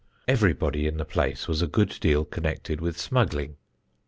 [0.27, 3.57] Everybody in the place was a good deal connected with smuggling.